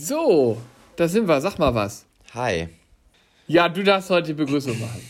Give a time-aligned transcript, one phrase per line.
[0.00, 0.62] So,
[0.94, 1.40] da sind wir.
[1.40, 2.04] Sag mal was.
[2.32, 2.68] Hi.
[3.48, 5.02] Ja, du darfst heute die Begrüßung machen.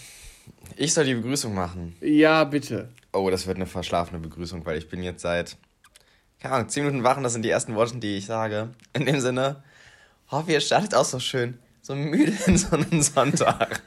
[0.77, 1.95] Ich soll die Begrüßung machen.
[2.01, 2.89] Ja, bitte.
[3.13, 5.59] Oh, das wird eine verschlafene Begrüßung, weil ich bin jetzt seit,
[6.41, 8.71] keine Ahnung, 10 Minuten wach und das sind die ersten Worte, die ich sage.
[8.95, 9.63] In dem Sinne,
[10.31, 13.83] hoffe, ihr startet auch so schön, so müde in so einen Sonntag.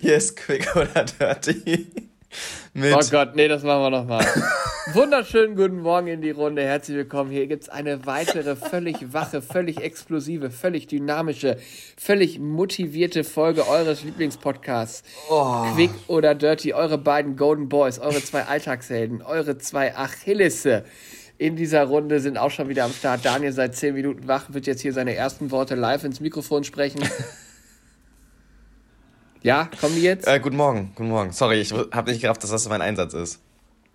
[0.00, 1.86] Hier ist Quick oder Dirty.
[2.74, 4.26] Mit oh Gott, nee, das machen wir nochmal.
[4.92, 6.62] Wunderschönen guten Morgen in die Runde.
[6.62, 7.32] Herzlich willkommen.
[7.32, 11.56] Hier gibt es eine weitere völlig wache, völlig explosive, völlig dynamische,
[11.96, 15.02] völlig motivierte Folge eures Lieblingspodcasts.
[15.28, 15.64] Oh.
[15.74, 20.84] Quick oder Dirty, eure beiden Golden Boys, eure zwei Alltagshelden, eure zwei Achillesse.
[21.36, 23.24] In dieser Runde sind auch schon wieder am Start.
[23.24, 27.00] Daniel seit 10 Minuten wach, wird jetzt hier seine ersten Worte live ins Mikrofon sprechen.
[29.42, 30.26] Ja, kommen die jetzt?
[30.26, 31.30] Äh, guten Morgen, guten Morgen.
[31.30, 33.40] Sorry, ich habe nicht gerafft, dass das mein Einsatz ist.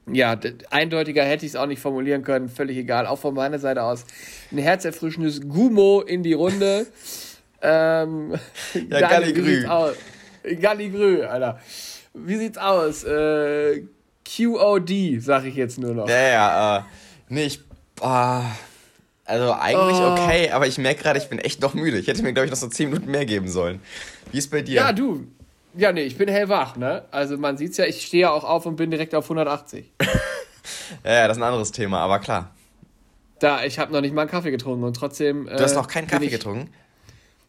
[0.08, 0.38] Ja,
[0.72, 3.06] eindeutiger hätte ich es auch nicht formulieren können, völlig egal.
[3.06, 4.06] Auch von meiner Seite aus.
[4.52, 6.88] Ein herzerfrischendes Gumo in die Runde.
[7.62, 8.34] ähm,
[8.90, 9.66] ja, Galligrü.
[10.60, 11.60] Galligrü, Alter.
[12.14, 13.04] Wie sieht's aus?
[13.04, 13.84] Äh,
[14.26, 16.10] QOD, sag ich jetzt nur noch.
[16.10, 16.82] Ja, ja, äh,
[17.30, 17.60] nee, ich,
[18.02, 18.42] äh,
[19.26, 20.12] also eigentlich oh.
[20.14, 21.98] okay, aber ich merke gerade, ich bin echt noch müde.
[22.00, 23.80] Ich hätte mir, glaube ich, noch so 10 Minuten mehr geben sollen.
[24.32, 24.76] Wie ist bei dir?
[24.76, 25.28] Ja, du,
[25.76, 27.06] ja, nee, ich bin hellwach, ne?
[27.12, 29.92] Also man sieht's ja, ich stehe ja auch auf und bin direkt auf 180.
[31.04, 32.54] ja, ja, das ist ein anderes Thema, aber klar.
[33.40, 35.48] Da, ich habe noch nicht mal einen Kaffee getrunken und trotzdem.
[35.48, 36.72] Äh, du hast noch keinen Kaffee ich, getrunken?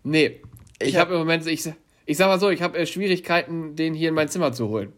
[0.05, 0.41] Nee.
[0.79, 1.69] Ich, ich habe hab im Moment, ich,
[2.07, 4.93] ich sag mal so, ich habe äh, Schwierigkeiten, den hier in mein Zimmer zu holen.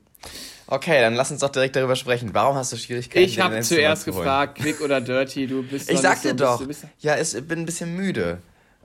[0.66, 2.30] Okay, dann lass uns doch direkt darüber sprechen.
[2.32, 3.24] Warum hast du Schwierigkeiten?
[3.24, 5.46] Ich habe zuerst gefragt, quick oder dirty.
[5.46, 5.90] Du bist.
[5.92, 6.58] Ich sag dir so, doch.
[6.66, 8.38] Bist, bist, ja, ich bin ein bisschen müde.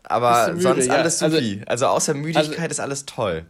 [0.04, 0.94] Aber müde, sonst ja.
[0.94, 1.62] alles supi.
[1.66, 3.46] Also, also außer Müdigkeit also, ist alles toll.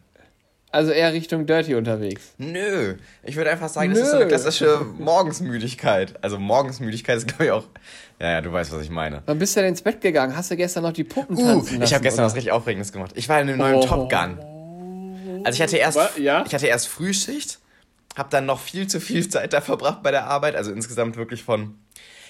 [0.71, 2.33] Also eher Richtung Dirty unterwegs.
[2.37, 3.95] Nö, ich würde einfach sagen, Nö.
[3.95, 6.23] das ist so eine klassische Morgensmüdigkeit.
[6.23, 7.65] Also Morgensmüdigkeit ist, glaube ich, auch.
[8.19, 9.23] Ja, ja, du weißt, was ich meine.
[9.25, 10.35] Wann bist du denn ins Bett gegangen?
[10.35, 12.27] Hast du gestern noch die Puppen uh, tanzen lassen, Ich habe gestern oder?
[12.27, 13.13] was richtig Aufregendes gemacht.
[13.15, 13.85] Ich war in einem neuen oh.
[13.85, 15.41] Top Gun.
[15.43, 16.43] Also ich hatte erst, ja?
[16.45, 17.59] ich hatte erst Frühschicht,
[18.15, 20.55] habe dann noch viel zu viel Zeit da verbracht bei der Arbeit.
[20.55, 21.75] Also insgesamt wirklich von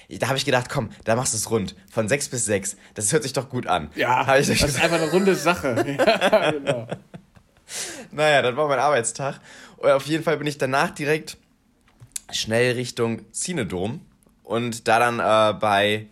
[0.08, 1.76] da habe ich gedacht, komm, da machst du es rund.
[1.88, 2.76] Von sechs bis sechs.
[2.94, 3.90] Das hört sich doch gut an.
[3.94, 4.72] Ja, das gesagt.
[4.72, 5.96] ist einfach eine runde Sache.
[5.98, 6.88] ja, genau
[8.10, 9.40] naja, das war mein Arbeitstag.
[9.76, 11.36] Und auf jeden Fall bin ich danach direkt
[12.32, 14.00] schnell Richtung Cinedom
[14.44, 16.08] und da dann äh, bei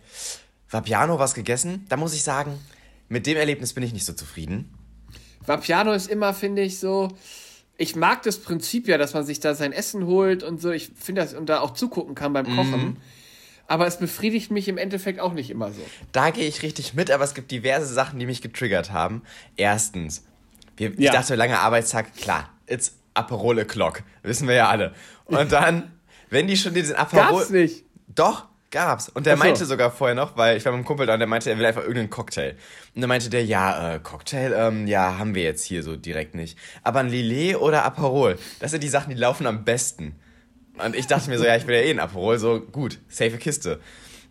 [0.69, 1.85] Vapiano was gegessen.
[1.89, 2.59] Da muss ich sagen,
[3.07, 4.73] mit dem Erlebnis bin ich nicht so zufrieden.
[5.45, 7.09] Vapiano ist immer, finde ich, so.
[7.77, 10.71] Ich mag das Prinzip ja, dass man sich da sein Essen holt und so.
[10.71, 12.89] Ich finde das und da auch zugucken kann beim Kochen.
[12.89, 12.97] Mm.
[13.67, 15.81] Aber es befriedigt mich im Endeffekt auch nicht immer so.
[16.11, 19.21] Da gehe ich richtig mit, aber es gibt diverse Sachen, die mich getriggert haben.
[19.55, 20.23] Erstens,
[20.79, 20.95] wir, ja.
[20.97, 24.03] Ich dachte, langer Arbeitstag, klar, it's Aperol Clock.
[24.23, 24.93] Wissen wir ja alle.
[25.25, 25.91] Und dann,
[26.29, 27.39] wenn die schon diesen Aperol.
[27.39, 27.83] Gab's nicht.
[28.07, 29.09] Doch, gab's.
[29.09, 29.43] Und der so.
[29.43, 31.57] meinte sogar vorher noch, weil ich war mit einem Kumpel da und der meinte, er
[31.57, 32.55] will einfach irgendeinen Cocktail.
[32.95, 36.35] Und dann meinte der, ja, äh, Cocktail, ähm, ja, haben wir jetzt hier so direkt
[36.35, 36.57] nicht.
[36.83, 40.15] Aber ein Lillet oder Aperol, das sind die Sachen, die laufen am besten.
[40.83, 43.37] Und ich dachte mir so, ja, ich will ja eh ein Aperol, so gut, safe
[43.37, 43.79] Kiste.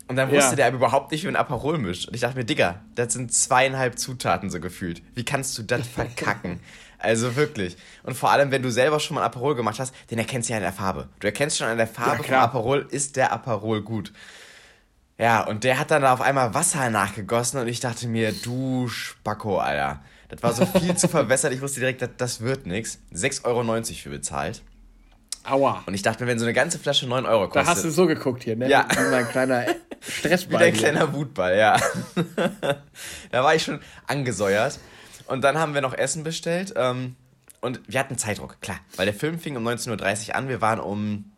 [0.09, 0.57] Und dann wusste ja.
[0.57, 2.09] der überhaupt nicht, wie ein Aperol mischt.
[2.09, 5.03] Und ich dachte mir, Digga, das sind zweieinhalb Zutaten so gefühlt.
[5.15, 6.61] Wie kannst du das verkacken?
[6.99, 7.77] also wirklich.
[8.05, 10.57] Und vor allem, wenn du selber schon mal Aperol gemacht hast, den erkennst du ja
[10.57, 11.09] an der Farbe.
[11.21, 14.13] Du erkennst schon an der Farbe ja, vom Aperol, ist der Aperol gut.
[15.19, 18.89] Ja, und der hat dann da auf einmal Wasser nachgegossen und ich dachte mir, du
[18.89, 20.01] Spacko, Alter.
[20.29, 22.99] Das war so viel zu verwässert, ich wusste direkt, das, das wird nichts.
[23.13, 24.63] 6,90 Euro für bezahlt.
[25.51, 25.83] Aua.
[25.87, 27.67] Und ich dachte mir, wenn so eine ganze Flasche 9 Euro kostet.
[27.67, 28.69] Da hast du so geguckt hier, ne?
[28.69, 28.87] Ja.
[28.91, 29.67] Wie mein kleiner
[30.01, 30.61] Stressball.
[30.61, 31.77] Wie dein kleiner Wutball, ja.
[33.31, 34.79] da war ich schon angesäuert.
[35.27, 36.75] Und dann haben wir noch Essen bestellt.
[36.77, 37.17] Ähm,
[37.61, 38.79] und wir hatten Zeitdruck, klar.
[38.97, 40.49] Weil der Film fing um 19.30 Uhr an.
[40.49, 41.33] Wir waren um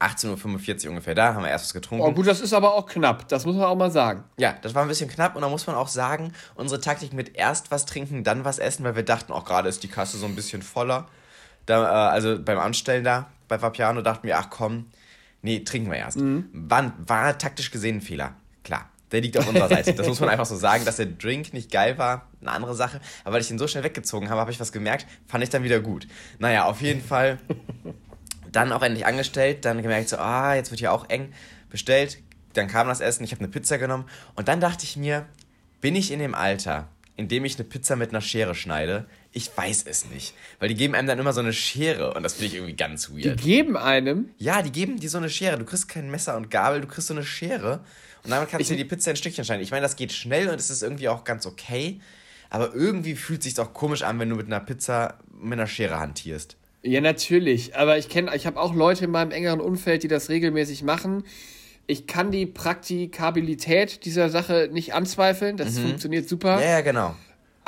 [0.00, 2.04] 18.45 Uhr ungefähr da, haben wir erst was getrunken.
[2.04, 4.24] Oh gut, das ist aber auch knapp, das muss man auch mal sagen.
[4.38, 7.36] Ja, das war ein bisschen knapp und da muss man auch sagen, unsere Taktik mit
[7.36, 10.26] erst was trinken, dann was essen, weil wir dachten, auch gerade ist die Kasse so
[10.26, 11.08] ein bisschen voller.
[11.68, 14.86] Da, äh, also beim Anstellen da bei Vapiano dachten wir, ach komm,
[15.42, 16.18] nee, trinken wir erst.
[16.18, 16.48] Mhm.
[16.52, 18.34] War, war taktisch gesehen ein Fehler.
[18.64, 19.92] Klar, der liegt auf unserer Seite.
[19.94, 23.00] Das muss man einfach so sagen, dass der Drink nicht geil war, eine andere Sache.
[23.22, 25.62] Aber weil ich ihn so schnell weggezogen habe, habe ich was gemerkt, fand ich dann
[25.62, 26.08] wieder gut.
[26.38, 27.38] Naja, auf jeden Fall
[28.50, 31.34] dann auch endlich angestellt, dann gemerkt so, ah, jetzt wird hier auch eng
[31.68, 32.18] bestellt.
[32.54, 34.06] Dann kam das Essen, ich habe eine Pizza genommen
[34.36, 35.26] und dann dachte ich mir,
[35.82, 39.06] bin ich in dem Alter, in dem ich eine Pizza mit einer Schere schneide,
[39.38, 40.34] ich weiß es nicht.
[40.58, 43.10] Weil die geben einem dann immer so eine Schere und das finde ich irgendwie ganz
[43.10, 43.40] weird.
[43.40, 44.30] Die geben einem?
[44.36, 45.56] Ja, die geben dir so eine Schere.
[45.56, 47.80] Du kriegst kein Messer und Gabel, du kriegst so eine Schere
[48.24, 49.62] und damit kannst ich, du dir die Pizza in Stückchen schneiden.
[49.62, 52.00] Ich meine, das geht schnell und es ist irgendwie auch ganz okay.
[52.50, 55.68] Aber irgendwie fühlt es sich doch komisch an, wenn du mit einer Pizza mit einer
[55.68, 56.56] Schere hantierst.
[56.82, 57.76] Ja, natürlich.
[57.76, 61.22] Aber ich kenne, ich habe auch Leute in meinem engeren Umfeld, die das regelmäßig machen
[61.90, 65.56] ich kann die Praktikabilität dieser Sache nicht anzweifeln.
[65.56, 65.88] Das mhm.
[65.88, 66.60] funktioniert super.
[66.60, 67.16] Ja, ja, genau.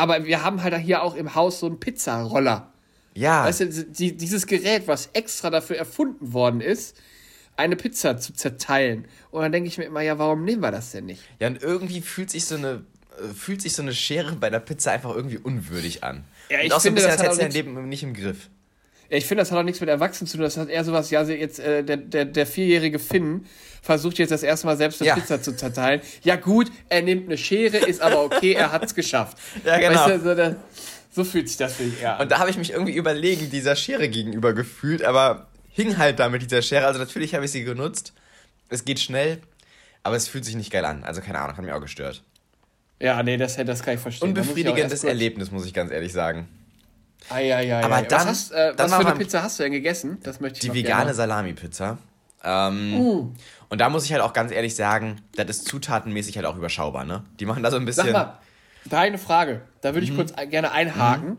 [0.00, 2.72] Aber wir haben halt hier auch im Haus so einen Pizzaroller.
[3.14, 3.44] Ja.
[3.44, 6.96] Weißt du, die, dieses Gerät, was extra dafür erfunden worden ist,
[7.56, 9.04] eine Pizza zu zerteilen.
[9.30, 11.22] Und dann denke ich mir immer, ja, warum nehmen wir das denn nicht?
[11.38, 12.82] Ja, und irgendwie fühlt sich so eine,
[13.22, 16.24] äh, fühlt sich so eine Schere bei der Pizza einfach irgendwie unwürdig an.
[16.48, 18.48] Ja, ich und auch finde, so ein bisschen, als hätte Leben nicht im Griff.
[19.12, 20.44] Ich finde, das hat auch nichts mit Erwachsenen zu tun.
[20.44, 23.44] Das hat eher sowas, ja, jetzt äh, der, der, der vierjährige Finn
[23.82, 25.14] versucht jetzt das erste Mal selbst eine ja.
[25.16, 26.00] Pizza zu zerteilen.
[26.22, 29.36] Ja gut, er nimmt eine Schere, ist aber okay, er hat es geschafft.
[29.64, 30.06] Ja, genau.
[30.06, 30.56] Weißt du, so, da,
[31.10, 32.22] so, fühlt sich das für mich eher an.
[32.22, 36.28] Und da habe ich mich irgendwie überlegen dieser Schere gegenüber gefühlt, aber hing halt da
[36.28, 36.86] mit dieser Schere.
[36.86, 38.12] Also natürlich habe ich sie genutzt.
[38.68, 39.38] Es geht schnell,
[40.04, 41.02] aber es fühlt sich nicht geil an.
[41.02, 42.22] Also keine Ahnung, hat mich auch gestört.
[43.00, 44.28] Ja, nee, das, das kann ich verstehen.
[44.28, 46.48] Unbefriedigendes Erlebnis, muss ich ganz ehrlich sagen.
[47.28, 48.02] Ah, ja, ja, Aber ja.
[48.02, 50.18] dann, was, hast, äh, dann was für eine Pizza hast du denn gegessen?
[50.22, 51.98] Das möchte ich Die vegane Salami-Pizza.
[52.42, 53.32] Ähm, uh.
[53.68, 57.04] Und da muss ich halt auch ganz ehrlich sagen, das ist zutatenmäßig halt auch überschaubar,
[57.04, 57.24] ne?
[57.38, 58.06] Die machen da so ein bisschen.
[58.06, 58.38] Sag mal,
[58.86, 59.62] deine Frage.
[59.80, 60.16] Da würde ich mhm.
[60.16, 61.28] kurz gerne einhaken.
[61.28, 61.36] Mhm.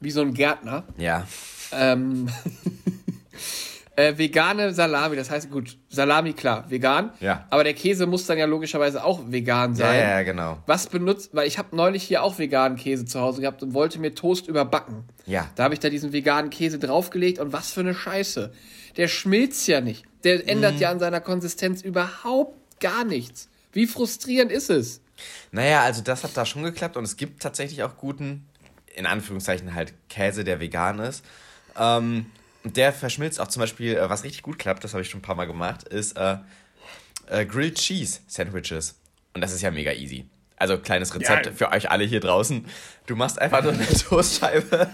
[0.00, 0.84] Wie so ein Gärtner.
[0.98, 1.26] Ja.
[1.72, 2.28] Ähm,
[3.94, 7.10] Äh, vegane Salami, das heißt, gut, Salami, klar, vegan.
[7.20, 7.46] Ja.
[7.50, 9.98] Aber der Käse muss dann ja logischerweise auch vegan sein.
[9.98, 10.62] Ja, ja, genau.
[10.64, 13.98] Was benutzt, weil ich habe neulich hier auch veganen Käse zu Hause gehabt und wollte
[13.98, 15.04] mir Toast überbacken.
[15.26, 15.50] Ja.
[15.56, 18.52] Da habe ich da diesen veganen Käse draufgelegt und was für eine Scheiße.
[18.96, 20.04] Der schmilzt ja nicht.
[20.24, 20.80] Der ändert mhm.
[20.80, 23.50] ja an seiner Konsistenz überhaupt gar nichts.
[23.72, 25.02] Wie frustrierend ist es?
[25.50, 28.46] Naja, also das hat da schon geklappt und es gibt tatsächlich auch guten,
[28.94, 31.24] in Anführungszeichen halt Käse, der vegan ist.
[31.78, 32.26] Ähm,
[32.64, 35.22] der verschmilzt auch zum Beispiel, äh, was richtig gut klappt, das habe ich schon ein
[35.22, 36.36] paar Mal gemacht, ist äh,
[37.26, 38.98] äh, Grilled Cheese Sandwiches.
[39.34, 40.26] Und das ist ja mega easy.
[40.56, 41.52] Also kleines Rezept ja.
[41.52, 42.66] für euch alle hier draußen.
[43.06, 44.88] Du machst einfach nur eine Toastscheibe.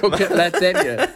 [0.00, 1.08] Guck Daniel.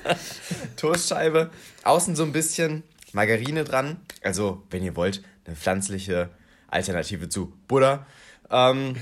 [0.76, 1.50] Toastscheibe,
[1.84, 4.00] außen so ein bisschen Margarine dran.
[4.22, 6.30] Also, wenn ihr wollt, eine pflanzliche
[6.68, 8.06] Alternative zu Butter.
[8.50, 8.96] Ähm,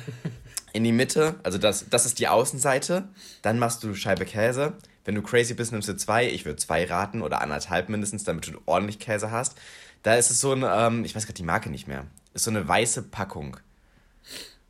[0.73, 3.09] in die Mitte, also das, das ist die Außenseite.
[3.43, 4.75] Dann machst du Scheibe Käse.
[5.09, 6.29] Wenn du crazy bist, nimmst du zwei.
[6.29, 9.57] Ich würde zwei raten oder anderthalb mindestens, damit du ordentlich Käse hast.
[10.03, 12.05] Da ist es so ein, ähm, ich weiß gerade die Marke nicht mehr.
[12.35, 13.57] Ist so eine weiße Packung.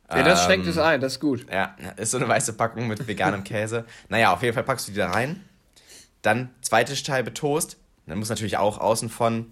[0.09, 1.45] Ja, das schränkt ähm, es ein, das ist gut.
[1.51, 3.83] Ja, ist so eine weiße Packung mit veganem Käse.
[4.07, 5.43] Naja, auf jeden Fall packst du die da rein.
[6.21, 7.75] Dann zweite Scheibe Toast.
[8.05, 9.51] Dann muss natürlich auch außen von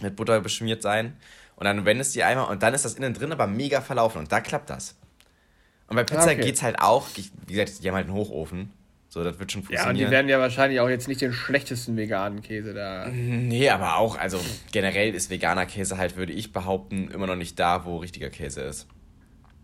[0.00, 1.16] mit Butter beschmiert sein.
[1.54, 4.18] Und dann wendest du die einmal und dann ist das innen drin aber mega verlaufen
[4.18, 4.96] und da klappt das.
[5.86, 6.50] Und bei Pizza okay.
[6.50, 7.06] es halt auch,
[7.46, 8.72] wie gesagt, die haben halt einen Hochofen.
[9.10, 9.96] So, das wird schon funktionieren.
[9.96, 13.08] Ja, und die werden ja wahrscheinlich auch jetzt nicht den schlechtesten veganen Käse da.
[13.08, 14.38] Nee, aber auch, also
[14.70, 18.60] generell ist veganer Käse halt, würde ich behaupten, immer noch nicht da, wo richtiger Käse
[18.62, 18.86] ist.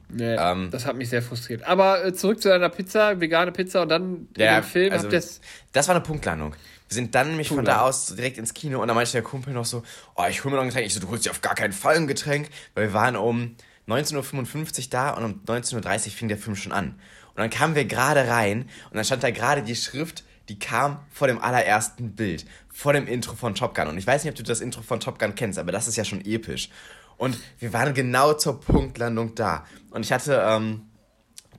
[0.08, 1.64] Nee, ähm, das hat mich sehr frustriert.
[1.64, 4.92] Aber äh, zurück zu deiner Pizza, vegane Pizza und dann ja, den Film.
[4.92, 5.40] Also, das,
[5.72, 6.52] das war eine Punktlandung.
[6.88, 9.52] Wir sind dann nämlich von da aus direkt ins Kino und da meinte der Kumpel
[9.52, 9.82] noch so,
[10.16, 10.86] oh, ich hole mir noch ein Getränk.
[10.86, 13.56] Ich so, du holst dir auf gar keinen Fall ein Getränk, weil wir waren um
[13.88, 16.94] 19.55 Uhr da und um 19.30 Uhr fing der Film schon an.
[17.34, 21.00] Und dann kamen wir gerade rein und dann stand da gerade die Schrift, die kam
[21.10, 23.88] vor dem allerersten Bild, vor dem Intro von Top Gun.
[23.88, 25.96] Und ich weiß nicht, ob du das Intro von Top Gun kennst, aber das ist
[25.96, 26.68] ja schon episch.
[27.16, 29.66] Und wir waren genau zur Punktlandung da.
[29.90, 30.82] Und ich hatte ähm,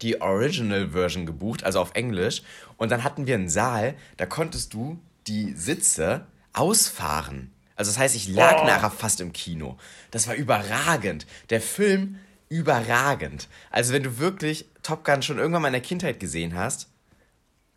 [0.02, 2.44] die Original Version gebucht, also auf Englisch.
[2.78, 7.52] Und dann hatten wir einen Saal, da konntest du die Sitze ausfahren.
[7.76, 8.66] Also das heißt, ich lag oh.
[8.66, 9.78] nachher fast im Kino.
[10.12, 11.26] Das war überragend.
[11.50, 12.18] Der Film
[12.56, 13.48] überragend.
[13.72, 16.90] Also wenn du wirklich Top Gun schon irgendwann mal in der Kindheit gesehen hast,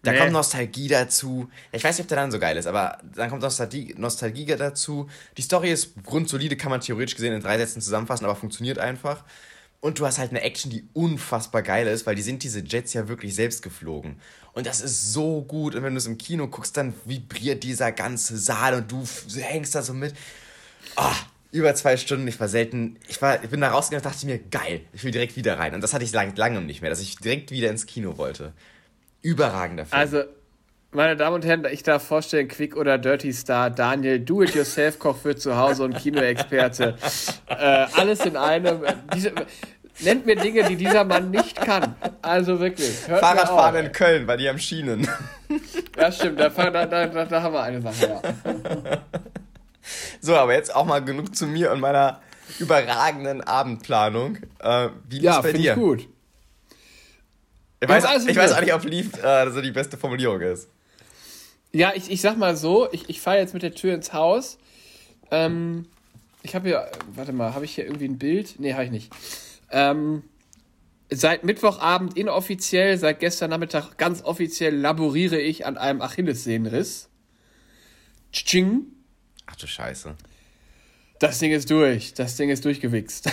[0.02, 0.18] da nee.
[0.18, 1.50] kommt Nostalgie dazu.
[1.72, 5.08] Ich weiß nicht, ob der dann so geil ist, aber dann kommt Nostalgie, Nostalgie dazu.
[5.36, 9.24] Die Story ist grundsolide, kann man theoretisch gesehen in drei Sätzen zusammenfassen, aber funktioniert einfach.
[9.80, 12.92] Und du hast halt eine Action, die unfassbar geil ist, weil die sind diese Jets
[12.94, 14.20] ja wirklich selbst geflogen.
[14.52, 15.74] Und das ist so gut.
[15.74, 19.04] Und wenn du es im Kino guckst, dann vibriert dieser ganze Saal und du
[19.36, 20.14] hängst da so mit.
[20.96, 21.14] Ah,
[21.50, 22.26] über zwei Stunden.
[22.28, 25.10] Ich war selten, ich war, ich bin da rausgegangen und dachte mir, geil, ich will
[25.10, 25.74] direkt wieder rein.
[25.74, 28.52] Und das hatte ich lang, lange nicht mehr, dass ich direkt wieder ins Kino wollte.
[29.22, 30.00] Überragender Film.
[30.00, 30.22] Also,
[30.90, 35.56] meine Damen und Herren, ich darf vorstellen, Quick oder Dirty Star, Daniel, Do-it-yourself-Koch für zu
[35.56, 36.96] Hause und Kinoexperte.
[37.46, 38.82] äh, alles in einem.
[39.14, 39.32] Diese,
[40.00, 41.94] nennt mir Dinge, die dieser Mann nicht kann.
[42.22, 42.90] Also wirklich.
[42.90, 45.08] Fahrradfahren in Köln, weil die haben Schienen.
[45.96, 48.22] Ja, stimmt, da, da, da, da haben wir eine Sache, ja.
[50.20, 52.20] So, aber jetzt auch mal genug zu mir und meiner
[52.58, 54.38] überragenden Abendplanung.
[54.60, 55.72] Äh, wie ja, bei dir?
[55.72, 56.08] Ich gut.
[57.80, 60.68] Ich weiß, ich weiß auch nicht, ob lief äh, so die beste Formulierung ist.
[61.72, 64.58] Ja, ich, ich sag mal so, ich, ich fahre jetzt mit der Tür ins Haus.
[65.30, 65.86] Ähm,
[66.42, 68.56] ich habe hier, warte mal, habe ich hier irgendwie ein Bild?
[68.58, 69.12] Nee, habe ich nicht.
[69.70, 70.24] Ähm,
[71.10, 77.10] seit Mittwochabend inoffiziell, seit gestern Nachmittag ganz offiziell laboriere ich an einem Achillessehnenriss.
[78.32, 78.86] Tsching.
[79.50, 80.14] Ach du Scheiße.
[81.18, 82.14] Das Ding ist durch.
[82.14, 83.28] Das Ding ist durchgewichst.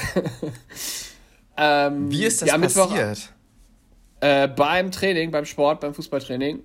[1.58, 2.90] ähm, Wie ist das ja, passiert?
[2.90, 3.30] Mittwoch,
[4.22, 6.64] äh, beim Training, beim Sport, beim Fußballtraining,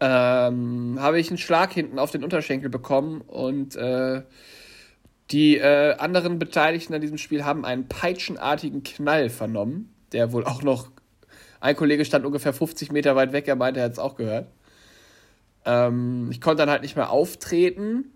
[0.00, 4.22] ähm, habe ich einen Schlag hinten auf den Unterschenkel bekommen und äh,
[5.30, 10.62] die äh, anderen Beteiligten an diesem Spiel haben einen peitschenartigen Knall vernommen, der wohl auch
[10.62, 10.90] noch.
[11.60, 14.48] Ein Kollege stand ungefähr 50 Meter weit weg, er meinte, er hat es auch gehört.
[15.64, 18.06] Ähm, ich konnte dann halt nicht mehr auftreten.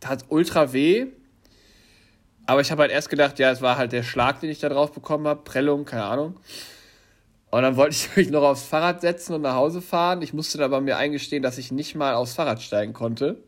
[0.00, 1.06] Tat ultra weh.
[2.46, 4.68] Aber ich habe halt erst gedacht, ja, es war halt der Schlag, den ich da
[4.68, 5.42] drauf bekommen habe.
[5.42, 6.40] Prellung, keine Ahnung.
[7.50, 10.22] Und dann wollte ich mich noch aufs Fahrrad setzen und nach Hause fahren.
[10.22, 13.42] Ich musste aber mir eingestehen, dass ich nicht mal aufs Fahrrad steigen konnte.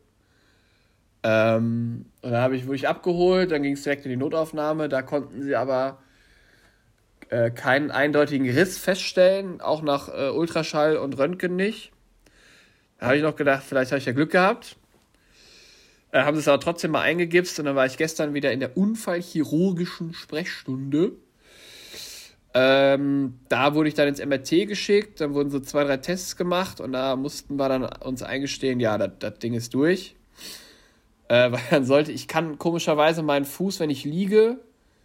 [1.23, 4.89] Ähm, und dann habe ich wirklich abgeholt, dann ging es direkt in die Notaufnahme.
[4.89, 5.99] Da konnten sie aber
[7.29, 11.91] äh, keinen eindeutigen Riss feststellen, auch nach äh, Ultraschall und Röntgen nicht.
[12.97, 14.77] Da habe ich noch gedacht, vielleicht habe ich ja Glück gehabt.
[16.11, 18.59] Äh, haben sie es aber trotzdem mal eingegipst und dann war ich gestern wieder in
[18.59, 21.13] der unfallchirurgischen Sprechstunde.
[22.53, 26.81] Ähm, da wurde ich dann ins MRT geschickt, dann wurden so zwei, drei Tests gemacht
[26.81, 30.15] und da mussten wir dann uns eingestehen, ja, das Ding ist durch.
[31.29, 34.59] Äh, weil dann sollte, ich kann komischerweise meinen Fuß, wenn ich liege,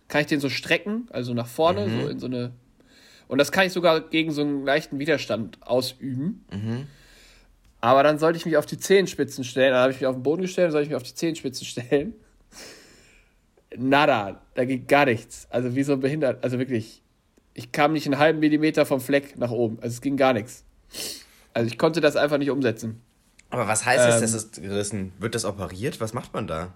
[0.08, 2.00] kann ich den so strecken, also nach vorne, mhm.
[2.00, 2.52] so in so eine.
[3.28, 6.44] Und das kann ich sogar gegen so einen leichten Widerstand ausüben.
[6.52, 6.86] Mhm.
[7.80, 9.73] Aber dann sollte ich mich auf die Zehenspitzen stellen.
[9.73, 11.66] Dann habe ich mich auf den Boden gestellt, dann soll ich mich auf die Zehenspitzen
[11.66, 12.14] stellen.
[13.76, 15.47] Nada, da geht gar nichts.
[15.50, 17.02] Also wie so ein behindert, also wirklich.
[17.54, 19.78] Ich kam nicht einen halben Millimeter vom Fleck nach oben.
[19.80, 20.64] Also es ging gar nichts.
[21.54, 23.00] Also ich konnte das einfach nicht umsetzen.
[23.50, 25.12] Aber was heißt ähm, das ist gerissen?
[25.18, 26.00] Wird das operiert?
[26.00, 26.75] Was macht man da?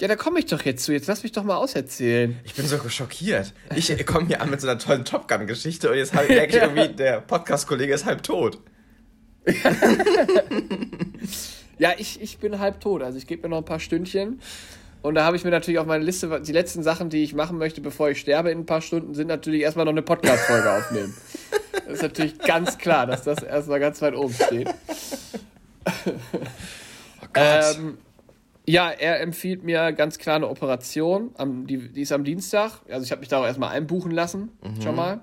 [0.00, 0.92] Ja, da komme ich doch jetzt zu.
[0.92, 2.38] Jetzt lass mich doch mal auserzählen.
[2.44, 3.54] Ich bin so schockiert.
[3.74, 6.88] Ich komme hier an mit so einer tollen Top Gun-Geschichte und jetzt merke ich irgendwie,
[6.88, 8.58] der Podcast-Kollege ist halb tot.
[11.78, 13.02] ja, ich, ich bin halb tot.
[13.02, 14.40] Also ich gebe mir noch ein paar Stündchen.
[15.02, 17.58] Und da habe ich mir natürlich auf meine Liste, die letzten Sachen, die ich machen
[17.58, 21.14] möchte, bevor ich sterbe in ein paar Stunden, sind natürlich erstmal noch eine Podcast-Folge aufnehmen.
[21.72, 24.68] Das ist natürlich ganz klar, dass das erstmal ganz weit oben steht.
[27.38, 27.98] Oh ähm,
[28.66, 31.30] ja, er empfiehlt mir ganz klar eine Operation.
[31.36, 32.80] Am, die, die ist am Dienstag.
[32.88, 34.82] Also ich habe mich da auch erstmal einbuchen lassen, mhm.
[34.82, 35.20] schon mal.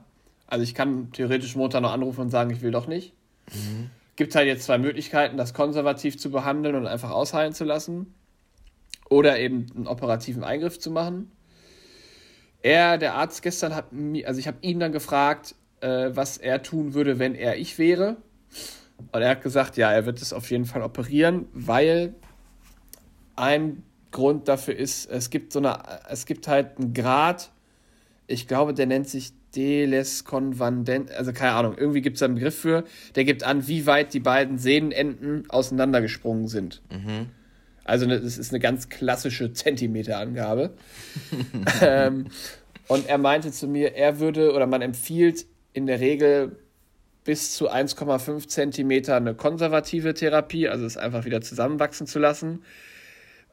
[0.47, 3.13] Also ich kann theoretisch Montag noch anrufen und sagen, ich will doch nicht.
[3.51, 3.89] Mhm.
[4.15, 8.13] Gibt halt jetzt zwei Möglichkeiten, das konservativ zu behandeln und einfach ausheilen zu lassen.
[9.09, 11.31] Oder eben einen operativen Eingriff zu machen.
[12.61, 16.63] Er, der Arzt gestern hat mir, also ich habe ihn dann gefragt, äh, was er
[16.63, 18.17] tun würde, wenn er ich wäre.
[19.11, 22.15] Und er hat gesagt, ja, er wird es auf jeden Fall operieren, weil
[23.35, 25.79] ein Grund dafür ist, es gibt so eine,
[26.09, 27.51] es gibt halt einen Grad,
[28.33, 32.83] ich glaube, der nennt sich Deleskonvandent, also keine Ahnung, irgendwie gibt es einen Begriff für,
[33.15, 36.81] der gibt an, wie weit die beiden Sehnenenden auseinandergesprungen sind.
[36.91, 37.27] Mhm.
[37.83, 40.73] Also es ne, ist eine ganz klassische Zentimeterangabe.
[41.81, 42.27] ähm,
[42.87, 46.57] und er meinte zu mir, er würde oder man empfiehlt in der Regel
[47.23, 52.63] bis zu 1,5 Zentimeter eine konservative Therapie, also es einfach wieder zusammenwachsen zu lassen.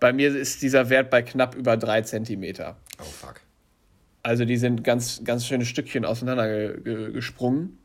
[0.00, 2.76] Bei mir ist dieser Wert bei knapp über 3 Zentimeter.
[2.98, 3.42] Oh fuck.
[4.22, 7.78] Also die sind ganz, ganz schöne Stückchen auseinandergesprungen.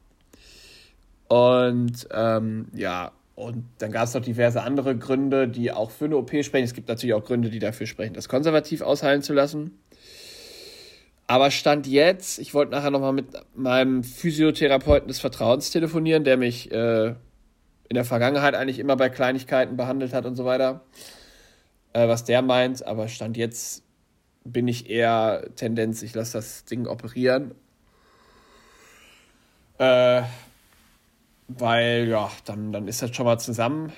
[1.28, 6.18] Und ähm, ja, und dann gab es noch diverse andere Gründe, die auch für eine
[6.18, 6.64] OP sprechen.
[6.64, 9.78] Es gibt natürlich auch Gründe, die dafür sprechen, das konservativ ausheilen zu lassen.
[11.28, 16.72] Aber Stand jetzt, ich wollte nachher nochmal mit meinem Physiotherapeuten des Vertrauens telefonieren, der mich
[16.72, 20.82] äh, in der Vergangenheit eigentlich immer bei Kleinigkeiten behandelt hat und so weiter,
[21.94, 22.86] äh, was der meint.
[22.86, 23.85] Aber Stand jetzt
[24.46, 27.54] bin ich eher Tendenz, ich lasse das Ding operieren.
[29.80, 30.22] Äh,
[31.48, 33.92] weil, ja, dann, dann ist das schon mal zusammen.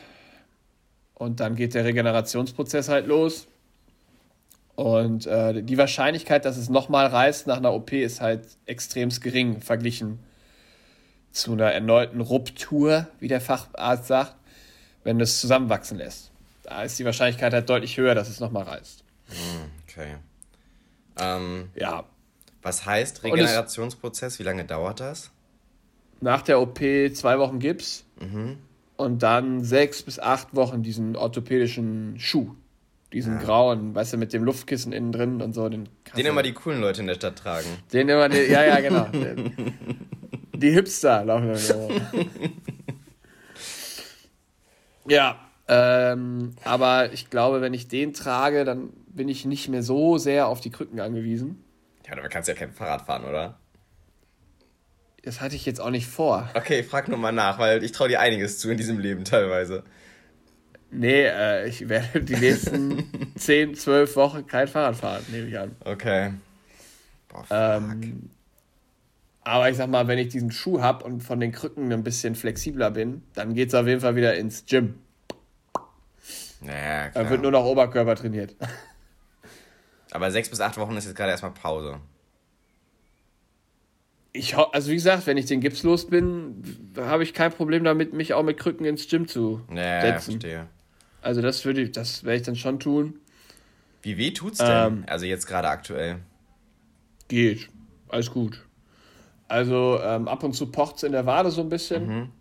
[1.13, 3.47] Und dann geht der Regenerationsprozess halt los.
[4.75, 9.59] Und äh, die Wahrscheinlichkeit, dass es nochmal reißt nach einer OP, ist halt extrem gering
[9.59, 10.19] verglichen
[11.31, 14.35] zu einer erneuten Ruptur, wie der Facharzt sagt,
[15.03, 16.31] wenn es zusammenwachsen lässt.
[16.63, 19.03] Da ist die Wahrscheinlichkeit halt deutlich höher, dass es nochmal reißt.
[19.29, 20.15] Hm, okay.
[21.19, 22.03] Ähm, ja.
[22.61, 24.39] Was heißt Regenerationsprozess?
[24.39, 25.31] Wie lange dauert das?
[26.19, 26.79] Nach der OP
[27.13, 28.57] zwei Wochen Gips mhm.
[28.97, 32.55] und dann sechs bis acht Wochen diesen orthopädischen Schuh.
[33.13, 33.43] Diesen ja.
[33.43, 35.69] grauen, weißt du, mit dem Luftkissen innen drin und so.
[35.69, 37.67] Den, den immer die coolen Leute in der Stadt tragen.
[37.93, 39.07] Den immer, die, ja, ja, genau.
[40.53, 42.31] die Hipster laufen dann
[45.07, 50.17] Ja, ähm, aber ich glaube, wenn ich den trage, dann bin ich nicht mehr so
[50.17, 51.61] sehr auf die Krücken angewiesen.
[52.05, 53.59] Ja, aber kannst ja kein Fahrrad fahren, oder?
[55.23, 56.49] Das hatte ich jetzt auch nicht vor.
[56.53, 59.83] Okay, frag nur mal nach, weil ich traue dir einiges zu in diesem Leben teilweise.
[60.89, 65.75] Nee, äh, ich werde die nächsten 10, 12 Wochen kein Fahrrad fahren, nehme ich an.
[65.83, 66.31] Okay.
[67.27, 68.29] Boah, ähm,
[69.41, 72.35] aber ich sag mal, wenn ich diesen Schuh habe und von den Krücken ein bisschen
[72.35, 74.95] flexibler bin, dann geht es auf jeden Fall wieder ins Gym.
[76.61, 77.11] Ja, klar.
[77.13, 78.55] Dann wird nur noch Oberkörper trainiert.
[80.17, 81.99] Aber sechs bis acht Wochen ist jetzt gerade erstmal Pause.
[84.33, 86.63] Ich, also wie gesagt, wenn ich den Gips los bin,
[86.97, 90.41] habe ich kein Problem damit, mich auch mit Krücken ins Gym zu ja, setzen.
[90.41, 90.67] Verstehe.
[91.21, 93.19] Also das würde ich, das werde ich dann schon tun.
[94.01, 94.87] Wie weh tut's denn?
[94.87, 96.17] Ähm, also jetzt gerade aktuell.
[97.27, 97.69] Geht.
[98.09, 98.65] Alles gut.
[99.47, 102.07] Also ähm, ab und zu pocht's in der Wade so ein bisschen.
[102.07, 102.31] Mhm.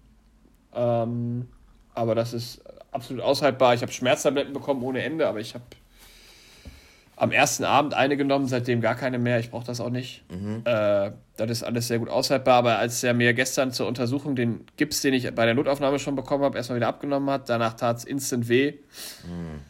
[0.73, 1.49] Ähm,
[1.92, 3.75] aber das ist absolut aushaltbar.
[3.75, 5.64] Ich habe Schmerztabletten bekommen ohne Ende, aber ich habe
[7.16, 9.40] am ersten Abend eine genommen, seitdem gar keine mehr.
[9.40, 10.23] Ich brauche das auch nicht.
[10.30, 10.62] Mhm.
[10.64, 12.56] Äh, das ist alles sehr gut aushaltbar.
[12.56, 16.14] Aber als er mir gestern zur Untersuchung den Gips, den ich bei der Notaufnahme schon
[16.14, 18.75] bekommen habe, erstmal wieder abgenommen hat, danach tat es instant weh.
[19.25, 19.61] Mhm.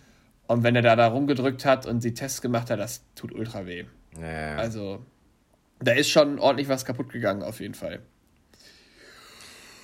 [0.48, 3.64] Und wenn er da, da rumgedrückt hat und die Tests gemacht hat, das tut ultra
[3.66, 3.84] weh.
[4.20, 4.56] Ja.
[4.56, 5.04] Also,
[5.78, 8.00] da ist schon ordentlich was kaputt gegangen, auf jeden Fall.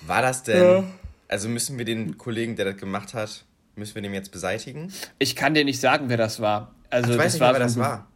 [0.07, 0.63] War das denn.
[0.63, 0.85] Ja.
[1.29, 3.45] Also müssen wir den Kollegen, der das gemacht hat,
[3.77, 4.93] müssen wir den jetzt beseitigen?
[5.19, 6.75] Ich kann dir nicht sagen, wer das war.
[6.93, 8.07] Also, ich weiß das nicht, war wer das war.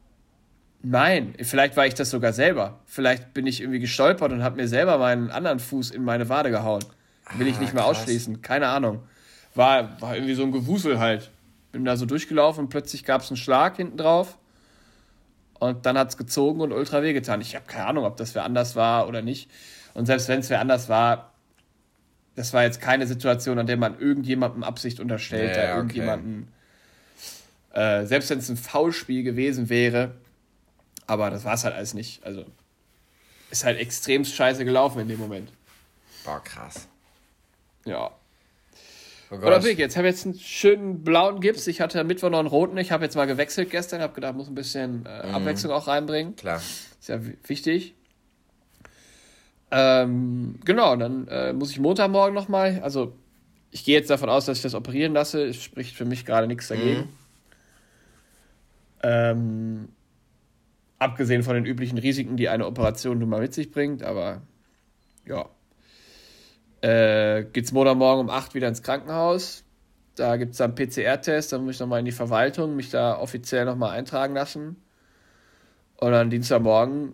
[0.83, 2.79] Nein, vielleicht war ich das sogar selber.
[2.85, 6.51] Vielleicht bin ich irgendwie gestolpert und habe mir selber meinen anderen Fuß in meine Wade
[6.51, 6.85] gehauen.
[7.37, 7.99] Will ah, ich nicht mehr krass.
[7.99, 8.43] ausschließen.
[8.43, 9.03] Keine Ahnung.
[9.55, 11.31] War, war irgendwie so ein Gewusel halt.
[11.73, 14.39] Bin da so durchgelaufen und plötzlich gab es einen Schlag hinten drauf.
[15.59, 17.41] Und dann hat es gezogen und ultra wehgetan.
[17.41, 19.51] Ich habe keine Ahnung, ob das wer anders war oder nicht.
[19.95, 21.33] Und selbst wenn es wer anders war,
[22.35, 26.49] das war jetzt keine Situation, an der man irgendjemandem Absicht unterstellt, ja, da irgendjemanden
[27.77, 30.13] äh, selbst wenn es ein Foulspiel gewesen wäre,
[31.07, 32.25] aber das war es halt alles nicht.
[32.25, 32.47] Also
[33.51, 35.53] ist halt extrem scheiße gelaufen in dem Moment.
[36.25, 36.89] Boah, krass.
[37.85, 38.11] Ja.
[39.31, 41.67] Oh Oder Big, jetzt habe ich jetzt einen schönen blauen Gips.
[41.67, 42.79] Ich hatte Mittwoch noch einen roten.
[42.79, 44.01] Ich habe jetzt mal gewechselt gestern.
[44.01, 45.35] habe gedacht, muss ein bisschen äh, mhm.
[45.35, 46.35] Abwechslung auch reinbringen.
[46.35, 46.57] Klar.
[46.57, 47.95] Ist ja wichtig.
[49.71, 52.81] Ähm, genau, dann äh, muss ich Montagmorgen nochmal.
[52.83, 53.13] Also,
[53.71, 55.45] ich gehe jetzt davon aus, dass ich das operieren lasse.
[55.45, 57.01] Es spricht für mich gerade nichts dagegen.
[57.01, 57.26] Mhm.
[59.03, 59.89] Ähm,
[60.99, 64.43] abgesehen von den üblichen Risiken, die eine Operation nun mal mit sich bringt, aber
[65.27, 65.49] ja.
[66.81, 69.65] Äh, geht's morgen um 8 wieder ins Krankenhaus.
[70.15, 73.67] Da gibt es dann PCR-Test, dann muss ich nochmal in die Verwaltung, mich da offiziell
[73.67, 74.77] nochmal eintragen lassen.
[75.97, 77.13] Und dann Dienstagmorgen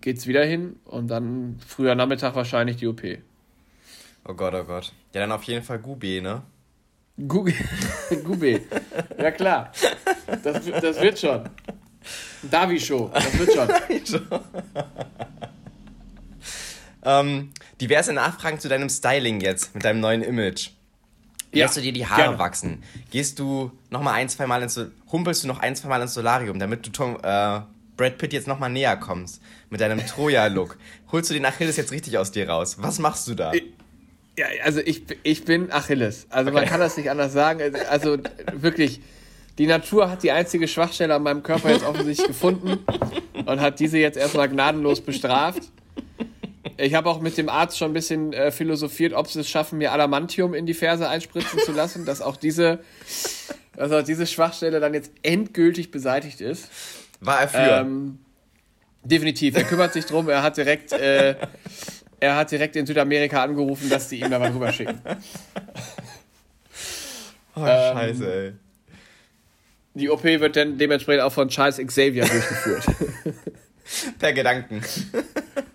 [0.00, 3.02] geht's wieder hin und dann früher Nachmittag wahrscheinlich die OP.
[4.24, 4.92] Oh Gott, oh Gott.
[5.14, 6.42] Ja, dann auf jeden Fall Gube, ne?
[7.26, 7.54] Gube.
[8.24, 8.60] Gube.
[9.18, 9.72] Ja, klar.
[10.44, 11.48] Das, das wird schon.
[12.48, 13.10] Davi Show.
[13.12, 14.20] Das wird schon.
[17.04, 17.50] ähm,
[17.80, 20.70] diverse Nachfragen zu deinem Styling jetzt, mit deinem neuen Image.
[21.52, 22.38] Ja, Lässt du dir die Haare gerne.
[22.38, 22.82] wachsen?
[23.10, 24.78] Gehst du noch mal ein, zwei Mal ins
[25.10, 27.60] humpelst du noch ein, zwei Mal ins Solarium, damit du Tom, äh,
[27.96, 30.78] Brad Pitt jetzt noch mal näher kommst mit deinem Troja-Look?
[31.10, 32.76] Holst du den Achilles jetzt richtig aus dir raus?
[32.78, 33.52] Was machst du da?
[34.38, 36.28] Ja, also ich, ich bin Achilles.
[36.30, 36.60] Also okay.
[36.60, 37.60] man kann das nicht anders sagen.
[37.90, 38.18] Also
[38.52, 39.00] wirklich,
[39.58, 42.78] die Natur hat die einzige Schwachstelle an meinem Körper jetzt offensichtlich gefunden
[43.46, 45.62] und hat diese jetzt erstmal gnadenlos bestraft.
[46.76, 49.78] Ich habe auch mit dem Arzt schon ein bisschen äh, philosophiert, ob sie es schaffen,
[49.78, 52.78] mir Adamantium in die Ferse einspritzen zu lassen, dass auch diese,
[53.74, 56.68] dass auch diese Schwachstelle dann jetzt endgültig beseitigt ist.
[57.20, 57.58] War er für?
[57.58, 58.20] Ähm,
[59.02, 59.56] definitiv.
[59.56, 60.28] Er kümmert sich drum.
[60.28, 61.34] Er hat direkt, äh,
[62.20, 65.00] er hat direkt in Südamerika angerufen, dass die ihm da mal drüber schicken.
[67.54, 68.52] Oh, ähm, Scheiße, ey.
[69.94, 72.84] Die OP wird dann dementsprechend auch von Charles Xavier durchgeführt.
[74.18, 74.80] per Gedanken.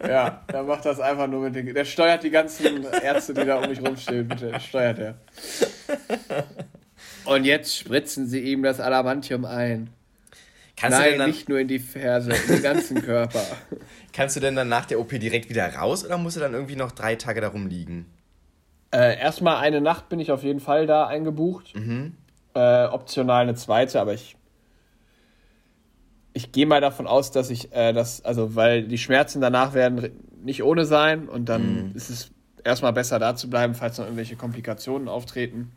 [0.01, 1.73] Ja, der macht das einfach nur mit den.
[1.73, 4.57] Der steuert die ganzen Ärzte, die da um mich rumstehen, bitte.
[4.59, 5.15] Steuert er.
[7.25, 9.89] Und jetzt spritzen sie ihm das Adamantium ein.
[10.75, 13.45] Kannst Nein, nicht nur in die Ferse, in den ganzen Körper.
[14.13, 16.75] Kannst du denn dann nach der OP direkt wieder raus oder musst du dann irgendwie
[16.75, 18.05] noch drei Tage da rumliegen?
[18.91, 21.75] Äh, erstmal eine Nacht bin ich auf jeden Fall da eingebucht.
[21.75, 22.15] Mhm.
[22.53, 24.35] Äh, optional eine zweite, aber ich
[26.33, 30.11] ich gehe mal davon aus, dass ich äh, das, also weil die Schmerzen danach werden
[30.43, 31.95] nicht ohne sein und dann mhm.
[31.95, 32.31] ist es
[32.63, 35.71] erstmal besser da zu bleiben, falls noch irgendwelche Komplikationen auftreten.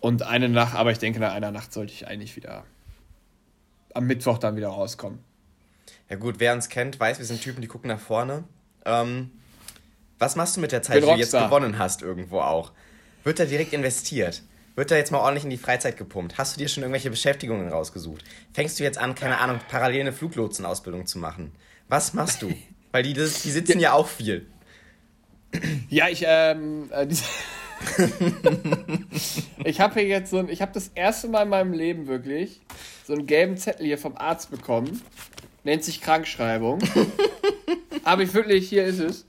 [0.00, 2.64] Und eine Nacht, aber ich denke, nach einer Nacht sollte ich eigentlich wieder
[3.94, 5.18] am Mittwoch dann wieder rauskommen.
[6.08, 8.44] Ja gut, wer uns kennt, weiß, wir sind Typen, die gucken nach vorne.
[8.84, 9.30] Ähm,
[10.18, 12.72] was machst du mit der Zeit, die du jetzt gewonnen hast irgendwo auch?
[13.24, 14.42] Wird da direkt investiert?
[14.74, 16.38] Wird da jetzt mal ordentlich in die Freizeit gepumpt?
[16.38, 18.24] Hast du dir schon irgendwelche Beschäftigungen rausgesucht?
[18.54, 21.52] Fängst du jetzt an, keine Ahnung, parallel eine Fluglotsenausbildung zu machen?
[21.88, 22.54] Was machst du?
[22.92, 24.46] Weil die, die sitzen ja auch viel.
[25.88, 27.06] Ja, ich, ähm, äh,
[29.64, 32.60] ich habe hier jetzt so ein, ich habe das erste Mal in meinem Leben wirklich
[33.06, 35.02] so einen gelben Zettel hier vom Arzt bekommen.
[35.64, 36.80] Nennt sich Krankschreibung.
[38.04, 39.26] habe ich wirklich, hier ist es.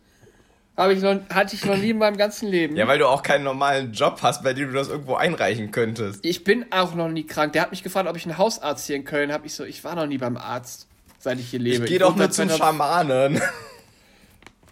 [0.77, 2.77] Habe ich noch, hatte ich noch nie in meinem ganzen Leben.
[2.77, 6.25] Ja, weil du auch keinen normalen Job hast, bei dem du das irgendwo einreichen könntest.
[6.25, 7.51] Ich bin auch noch nie krank.
[7.51, 9.45] Der hat mich gefragt, ob ich einen Hausarzt hier in Köln habe.
[9.45, 10.87] Ich so, ich war noch nie beim Arzt,
[11.17, 11.83] seit ich hier lebe.
[11.83, 13.41] Ich gehe doch nur zum Schamanen.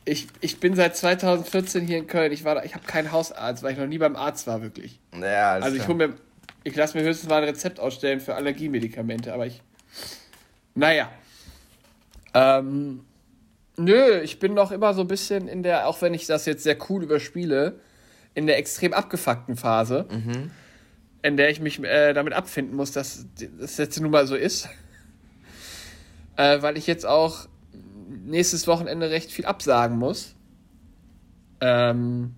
[0.05, 2.31] Ich, ich bin seit 2014 hier in Köln.
[2.31, 5.01] Ich, war, ich habe keinen Hausarzt, weil ich noch nie beim Arzt war, wirklich.
[5.13, 6.13] Ja, also ich hole mir,
[6.63, 9.61] ich lasse mir höchstens mal ein Rezept ausstellen für Allergiemedikamente, aber ich.
[10.75, 11.11] Naja.
[12.38, 13.04] Ähm,
[13.78, 16.62] nö, ich bin noch immer so ein bisschen in der, auch wenn ich das jetzt
[16.63, 17.80] sehr cool überspiele,
[18.36, 20.52] in der extrem abgefuckten Phase, mhm.
[21.23, 23.26] in der ich mich äh, damit abfinden muss, dass
[23.60, 24.69] das jetzt nun mal so ist.
[26.39, 27.47] Äh, weil ich jetzt auch
[28.08, 30.36] nächstes Wochenende recht viel absagen muss.
[31.62, 32.36] Ähm,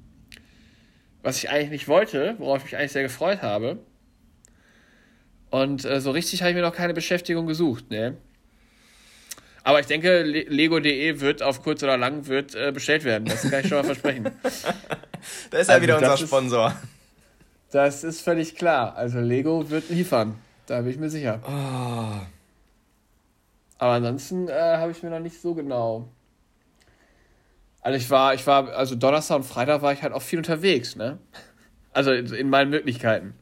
[1.21, 3.77] was ich eigentlich nicht wollte, worauf ich mich eigentlich sehr gefreut habe.
[5.49, 8.15] Und äh, so richtig habe ich mir noch keine Beschäftigung gesucht, ne?
[9.69, 13.25] Aber ich denke, Lego.de wird auf kurz oder lang wird äh, bestellt werden.
[13.25, 14.23] Das kann ich schon mal versprechen.
[15.51, 16.69] da ist ja also, wieder unser Sponsor.
[16.69, 18.95] Ist, das ist völlig klar.
[18.95, 20.39] Also Lego wird liefern.
[20.65, 21.39] Da bin ich mir sicher.
[21.43, 22.19] Oh.
[23.77, 26.09] Aber ansonsten äh, habe ich mir noch nicht so genau.
[27.81, 30.95] Also ich war, ich war, also Donnerstag und Freitag war ich halt auch viel unterwegs,
[30.95, 31.19] ne?
[31.93, 33.35] Also in meinen Möglichkeiten.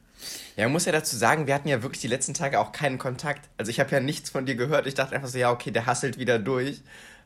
[0.57, 2.97] Ja, man muss ja dazu sagen, wir hatten ja wirklich die letzten Tage auch keinen
[2.97, 3.47] Kontakt.
[3.57, 4.87] Also ich habe ja nichts von dir gehört.
[4.87, 6.81] Ich dachte einfach so, ja, okay, der hasselt wieder durch.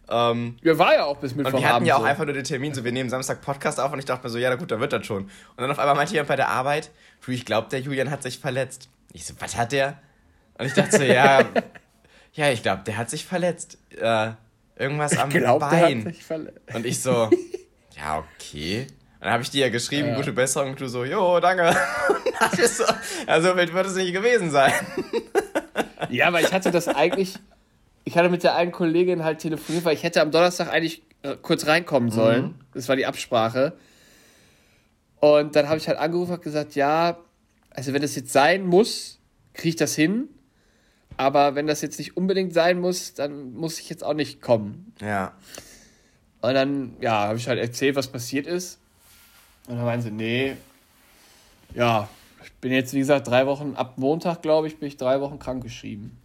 [0.10, 1.54] Ähm, ja, war ja auch bis Mittwoch.
[1.54, 2.06] Und wir hatten ja auch so.
[2.06, 4.38] einfach nur den Termin, so wir nehmen Samstag Podcast auf und ich dachte mir so,
[4.38, 5.24] ja, na gut, dann wird das schon.
[5.24, 6.92] Und dann auf einmal meinte jemand bei der Arbeit,
[7.26, 8.90] du, ich glaube, der Julian hat sich verletzt.
[9.14, 9.98] Ich so, was hat der?
[10.58, 11.46] Und ich dachte so, ja,
[12.34, 13.78] ja, ich glaube, der hat sich verletzt.
[13.98, 14.32] Äh,
[14.76, 16.00] irgendwas am ich glaub, Bein.
[16.00, 16.60] Der hat sich verletzt.
[16.74, 17.30] Und ich so,
[17.96, 18.88] ja, okay.
[19.22, 20.16] Dann habe ich dir ja geschrieben, ja.
[20.16, 21.76] gute Besserung, und du so, jo, danke.
[22.68, 22.84] so,
[23.28, 24.74] also wild wird es nicht gewesen sein.
[26.10, 27.36] ja, aber ich hatte das eigentlich,
[28.04, 31.36] ich hatte mit der einen Kollegin halt telefoniert, weil ich hätte am Donnerstag eigentlich äh,
[31.40, 32.14] kurz reinkommen mhm.
[32.14, 32.44] sollen.
[32.44, 32.56] Mhm.
[32.74, 33.74] Das war die Absprache.
[35.20, 37.20] Und dann habe ich halt angerufen und gesagt, ja,
[37.70, 39.20] also wenn das jetzt sein muss,
[39.54, 40.30] kriege ich das hin.
[41.18, 44.96] Aber wenn das jetzt nicht unbedingt sein muss, dann muss ich jetzt auch nicht kommen.
[45.00, 45.34] Ja.
[46.42, 48.81] Und dann, ja, habe ich halt erzählt, was passiert ist.
[49.68, 50.56] Und dann meinen sie, nee,
[51.74, 52.10] ja,
[52.44, 55.40] ich bin jetzt, wie gesagt, drei Wochen, ab Montag, glaube ich, bin ich drei Wochen
[55.40, 56.18] krankgeschrieben.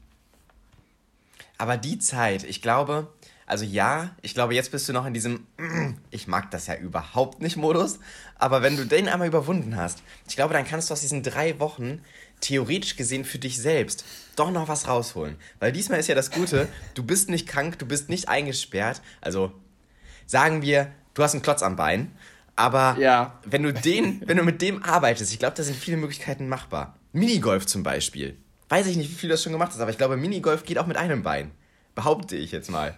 [1.58, 3.08] Aber die Zeit, ich glaube,
[3.46, 5.46] also ja, ich glaube, jetzt bist du noch in diesem,
[6.10, 7.98] ich mag das ja überhaupt nicht Modus,
[8.38, 11.58] aber wenn du den einmal überwunden hast, ich glaube, dann kannst du aus diesen drei
[11.60, 12.02] Wochen
[12.40, 15.36] theoretisch gesehen für dich selbst doch noch was rausholen.
[15.60, 19.00] Weil diesmal ist ja das Gute, du bist nicht krank, du bist nicht eingesperrt.
[19.20, 19.52] Also
[20.26, 22.12] sagen wir, du hast einen Klotz am Bein,
[22.56, 23.38] aber ja.
[23.44, 26.96] wenn du den, wenn du mit dem arbeitest, ich glaube, da sind viele Möglichkeiten machbar.
[27.12, 28.36] Minigolf zum Beispiel.
[28.68, 30.78] Weiß ich nicht, wie viel du das schon gemacht hast, aber ich glaube, Minigolf geht
[30.78, 31.52] auch mit einem Bein.
[31.94, 32.96] Behaupte ich jetzt mal.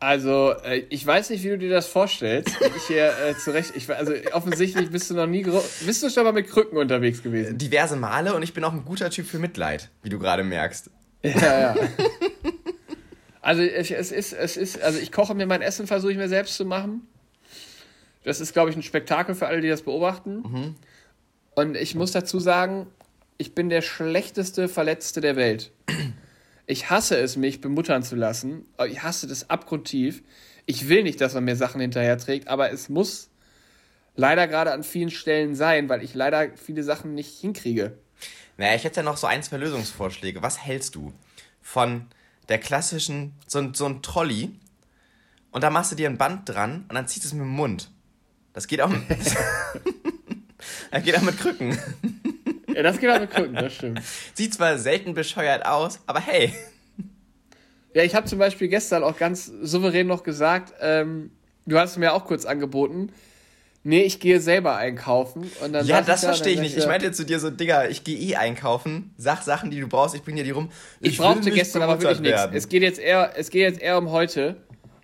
[0.00, 2.56] Also, äh, ich weiß nicht, wie du dir das vorstellst.
[2.76, 3.72] Ich hier äh, zurecht.
[3.74, 5.42] Ich, also, offensichtlich bist du noch nie.
[5.42, 7.58] Bist du schon mal mit Krücken unterwegs gewesen?
[7.58, 10.90] Diverse Male und ich bin auch ein guter Typ für Mitleid, wie du gerade merkst.
[11.24, 11.76] Ja, ja.
[13.40, 14.80] also, es, es, ist, es ist.
[14.80, 17.02] Also, ich koche mir mein Essen, versuche ich mir selbst zu machen.
[18.28, 20.42] Das ist, glaube ich, ein Spektakel für alle, die das beobachten.
[20.42, 20.74] Mhm.
[21.54, 22.86] Und ich muss dazu sagen,
[23.38, 25.72] ich bin der schlechteste Verletzte der Welt.
[26.66, 28.66] Ich hasse es, mich bemuttern zu lassen.
[28.86, 30.22] Ich hasse das abgrundtief.
[30.66, 33.30] Ich will nicht, dass man mir Sachen hinterher trägt, aber es muss
[34.14, 37.96] leider gerade an vielen Stellen sein, weil ich leider viele Sachen nicht hinkriege.
[38.58, 40.42] Naja, ich hätte ja noch so ein, zwei Lösungsvorschläge.
[40.42, 41.14] Was hältst du
[41.62, 42.08] von
[42.50, 44.50] der klassischen, so, so ein Trolley
[45.50, 47.48] und da machst du dir ein Band dran und dann ziehst du es mit dem
[47.48, 47.90] Mund.
[48.58, 48.90] Das geht auch,
[50.90, 51.78] das geht auch mit Krücken.
[52.74, 54.02] Ja, das geht aber gucken, das stimmt.
[54.34, 56.52] Sieht zwar selten bescheuert aus, aber hey.
[57.94, 61.30] Ja, ich habe zum Beispiel gestern auch ganz souverän noch gesagt, ähm,
[61.66, 63.12] du hast mir auch kurz angeboten,
[63.84, 65.48] nee, ich gehe selber einkaufen.
[65.62, 66.76] Und dann ja, das verstehe ich nicht.
[66.76, 70.16] Ich meinte zu dir so, Digga, ich gehe eh einkaufen, sag Sachen, die du brauchst,
[70.16, 70.68] ich bring dir die rum.
[71.00, 72.48] Ich, ich brauchte gestern aber wirklich nichts.
[72.52, 74.56] Es geht jetzt eher, es geht jetzt eher um heute.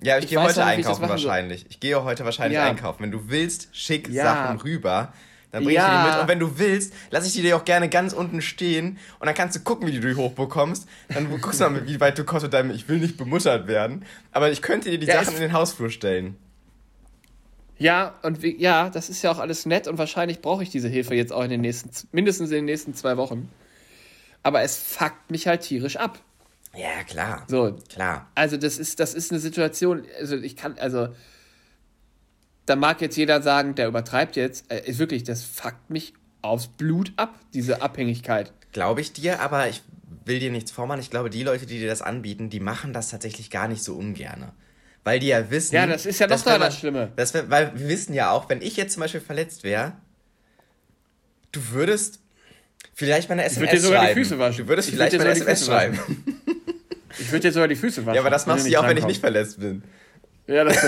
[0.04, 1.66] Ja, ich, ich gehe heute einkaufen wahrscheinlich.
[1.70, 2.68] Ich gehe heute wahrscheinlich ja.
[2.68, 3.02] einkaufen.
[3.02, 4.24] Wenn du willst, schick ja.
[4.24, 5.12] Sachen rüber.
[5.50, 5.86] Dann bring ja.
[5.86, 6.20] ich die mit.
[6.20, 8.98] Und wenn du willst, lass ich die dir auch gerne ganz unten stehen.
[9.18, 10.86] Und dann kannst du gucken, wie du die hochbekommst.
[11.08, 14.04] Dann guckst du mal, wie weit du kommst mit deinem Ich will nicht bemuttert werden.
[14.32, 16.36] Aber ich könnte dir die ja, Sachen in den Hausflur stellen.
[17.78, 20.88] Ja, und wie, ja, das ist ja auch alles nett und wahrscheinlich brauche ich diese
[20.88, 23.48] Hilfe jetzt auch in den nächsten, mindestens in den nächsten zwei Wochen.
[24.42, 26.18] Aber es fuckt mich halt tierisch ab.
[26.76, 27.44] Ja, klar.
[27.48, 27.76] So.
[27.88, 28.30] Klar.
[28.34, 31.08] Also, das ist, das ist eine Situation, also ich kann, also
[32.66, 34.70] da mag jetzt jeder sagen, der übertreibt jetzt.
[34.70, 38.52] Äh, ist wirklich, das fuckt mich aufs Blut ab, diese Abhängigkeit.
[38.72, 39.82] Glaube ich dir, aber ich
[40.24, 41.00] will dir nichts vormachen.
[41.00, 43.94] Ich glaube, die Leute, die dir das anbieten, die machen das tatsächlich gar nicht so
[43.94, 44.52] ungern.
[45.04, 45.74] Weil die ja wissen.
[45.74, 47.12] Ja, das ist ja noch da das Schlimme.
[47.16, 49.92] Das, weil wir wissen ja auch, wenn ich jetzt zum Beispiel verletzt wäre,
[51.52, 52.20] du würdest
[52.94, 54.14] vielleicht mal eine SMS ich dir sogar schreiben.
[54.14, 54.64] Die Füße waschen.
[54.64, 55.98] Du würdest ich vielleicht mal eine SMS schreiben.
[57.18, 58.14] Ich würde dir sogar die Füße waschen.
[58.14, 59.82] Ja, aber das machst du ja auch, wenn ich nicht verletzt bin.
[60.46, 60.76] Ja, das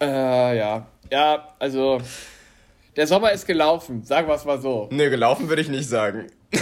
[0.00, 0.86] äh, ja.
[1.10, 2.00] Ja, also.
[2.96, 4.88] Der Sommer ist gelaufen, sagen wir es mal so.
[4.90, 6.28] Nee, gelaufen würde ich nicht sagen.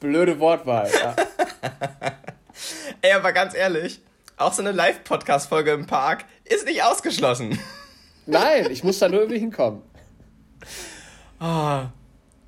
[0.00, 0.90] Blöde Wortwahl.
[0.92, 1.14] Ja.
[3.02, 4.00] Ey, aber ganz ehrlich,
[4.36, 7.58] auch so eine Live-Podcast-Folge im Park ist nicht ausgeschlossen.
[8.26, 9.82] Nein, ich muss da nur irgendwie hinkommen.
[11.38, 11.90] Ah.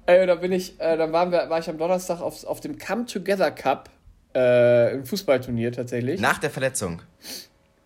[0.07, 2.79] Ey, da bin ich, äh, dann waren wir, war ich am Donnerstag auf, auf dem
[2.79, 3.91] Come Together Cup,
[4.35, 6.21] äh, im Fußballturnier tatsächlich.
[6.21, 7.03] Nach der Verletzung.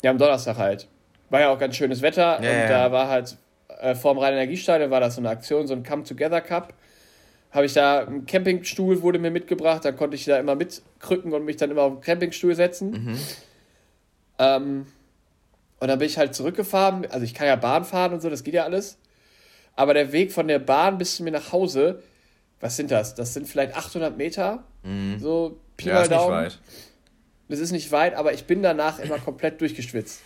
[0.03, 0.89] Ja, am Donnerstag halt.
[1.31, 2.69] War ja auch ganz schönes Wetter ja, und ja.
[2.69, 3.37] da war halt
[3.81, 6.75] äh, vorm Rhein-Energiestadion war das so eine Aktion, so ein Come Together Cup.
[7.51, 11.45] Habe ich da, ein Campingstuhl wurde mir mitgebracht, dann konnte ich da immer mitkrücken und
[11.45, 12.91] mich dann immer auf den Campingstuhl setzen.
[12.91, 13.19] Mhm.
[14.39, 14.87] Ähm,
[15.81, 18.45] und dann bin ich halt zurückgefahren, also ich kann ja Bahn fahren und so, das
[18.45, 18.99] geht ja alles.
[19.75, 22.03] Aber der Weg von der Bahn bis zu mir nach Hause,
[22.61, 23.15] was sind das?
[23.15, 25.19] Das sind vielleicht 800 Meter, mhm.
[25.19, 26.45] so Pi ja, mal Daumen.
[26.45, 26.61] Nicht weit.
[27.49, 30.21] Das ist nicht weit, aber ich bin danach immer komplett durchgeschwitzt.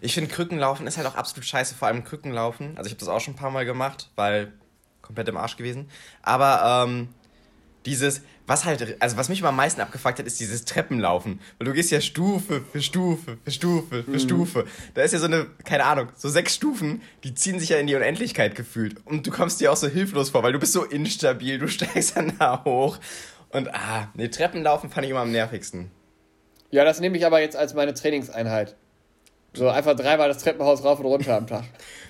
[0.00, 2.76] Ich finde, Krückenlaufen ist halt auch absolut scheiße, vor allem Krückenlaufen.
[2.76, 4.52] Also ich habe das auch schon ein paar Mal gemacht, weil
[5.00, 5.88] komplett im Arsch gewesen.
[6.22, 7.08] Aber ähm,
[7.86, 11.40] dieses, was halt, also was mich immer am meisten abgefuckt hat, ist dieses Treppenlaufen.
[11.58, 14.18] Weil du gehst ja Stufe für Stufe für Stufe für mhm.
[14.18, 14.64] Stufe.
[14.94, 17.86] Da ist ja so eine, keine Ahnung, so sechs Stufen, die ziehen sich ja in
[17.86, 18.96] die Unendlichkeit gefühlt.
[19.06, 22.16] Und du kommst dir auch so hilflos vor, weil du bist so instabil, du steigst
[22.16, 22.98] dann da hoch.
[23.50, 25.90] Und ah, nee, Treppenlaufen fand ich immer am nervigsten.
[26.70, 28.76] Ja, das nehme ich aber jetzt als meine Trainingseinheit.
[29.54, 31.64] So einfach dreimal das Treppenhaus rauf und runter am Tag.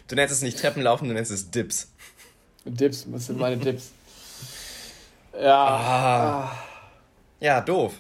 [0.09, 1.93] Du nennst es nicht Treppenlaufen, du nennst es Dips.
[2.65, 3.93] Dips, was sind meine Dips?
[5.41, 5.67] Ja.
[5.67, 6.53] Ah.
[7.41, 7.95] Ja, doof.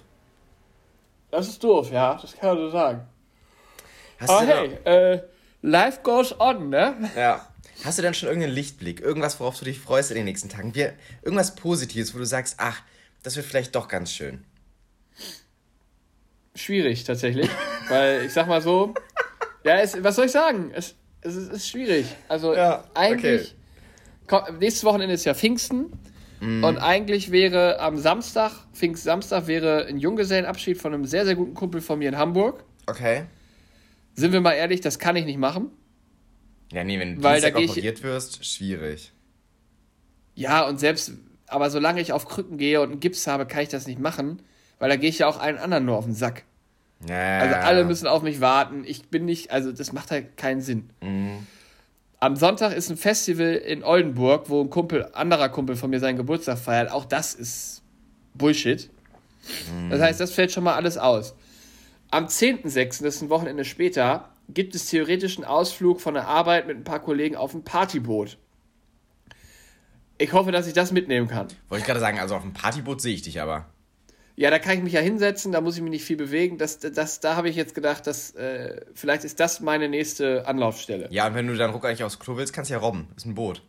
[1.30, 3.06] Das ist doof, ja, das kann man so sagen.
[4.20, 5.22] Hast Aber hey, äh,
[5.62, 7.10] life goes on, ne?
[7.16, 7.48] Ja.
[7.84, 9.00] Hast du dann schon irgendeinen Lichtblick?
[9.00, 10.74] Irgendwas, worauf du dich freust in den nächsten Tagen?
[10.74, 12.82] Wir, irgendwas Positives, wo du sagst, ach,
[13.22, 14.44] das wird vielleicht doch ganz schön.
[16.54, 17.50] Schwierig, tatsächlich.
[17.88, 18.94] weil ich sag mal so,
[19.64, 20.70] ja, es, was soll ich sagen?
[20.74, 22.06] Es, es, ist, es ist schwierig.
[22.28, 23.54] Also ja, eigentlich,
[24.30, 24.52] okay.
[24.58, 25.92] nächstes Wochenende ist ja Pfingsten.
[26.40, 26.64] Mm.
[26.64, 31.80] Und eigentlich wäre am Samstag, Pfingstsamstag, wäre ein Junggesellenabschied von einem sehr, sehr guten Kumpel
[31.80, 32.64] von mir in Hamburg.
[32.86, 33.24] Okay.
[34.14, 35.70] Sind wir mal ehrlich, das kann ich nicht machen.
[36.72, 39.12] Ja, nee, wenn du weil Dienstag operiert wirst, schwierig.
[40.34, 41.12] Ja, und selbst,
[41.46, 44.42] aber solange ich auf Krücken gehe und einen Gips habe, kann ich das nicht machen,
[44.78, 46.44] weil da gehe ich ja auch allen anderen nur auf den Sack.
[47.08, 48.84] Ja, also alle müssen auf mich warten.
[48.86, 50.90] Ich bin nicht, also das macht halt keinen Sinn.
[51.02, 51.46] Mhm.
[52.24, 56.16] Am Sonntag ist ein Festival in Oldenburg, wo ein Kumpel, anderer Kumpel von mir seinen
[56.16, 56.90] Geburtstag feiert.
[56.90, 57.82] Auch das ist
[58.32, 58.88] Bullshit.
[59.90, 61.34] Das heißt, das fällt schon mal alles aus.
[62.10, 66.66] Am 10.06., das ist ein Wochenende später, gibt es theoretisch einen Ausflug von der Arbeit
[66.66, 68.38] mit ein paar Kollegen auf ein Partyboot.
[70.16, 71.48] Ich hoffe, dass ich das mitnehmen kann.
[71.68, 73.66] Wollte ich gerade sagen, also auf dem Partyboot sehe ich dich aber.
[74.36, 76.58] Ja, da kann ich mich ja hinsetzen, da muss ich mich nicht viel bewegen.
[76.58, 81.06] Das, das, da habe ich jetzt gedacht, dass äh, vielleicht ist das meine nächste Anlaufstelle.
[81.10, 83.06] Ja, und wenn du dann ruck eigentlich aufs Klo willst, kannst du ja robben.
[83.16, 83.62] Ist ein Boot.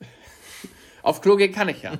[1.02, 1.94] Auf Klo gehen kann ich ja.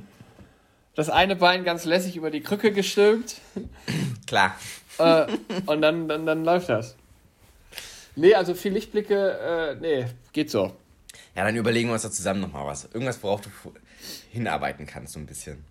[0.94, 3.36] das eine Bein ganz lässig über die Krücke gestülpt.
[4.26, 4.56] Klar.
[4.96, 5.26] Äh,
[5.66, 6.96] und dann, dann, dann läuft das.
[8.14, 10.74] Nee, also viel Lichtblicke, äh, nee, geht so.
[11.34, 12.86] Ja, dann überlegen wir uns da zusammen nochmal was.
[12.86, 13.50] Irgendwas, worauf du
[14.30, 15.62] hinarbeiten kannst, so ein bisschen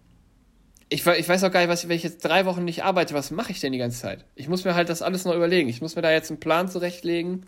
[0.89, 3.31] ich, ich weiß auch gar nicht, was, wenn ich jetzt drei Wochen nicht arbeite, was
[3.31, 4.25] mache ich denn die ganze Zeit?
[4.35, 5.67] Ich muss mir halt das alles noch überlegen.
[5.69, 7.45] Ich muss mir da jetzt einen Plan zurechtlegen.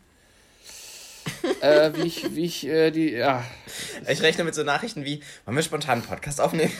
[1.62, 3.43] äh, wie ich, wie ich äh, die, ja.
[4.08, 6.71] Ich rechne mit so Nachrichten wie, wollen wir spontan einen Podcast aufnehmen?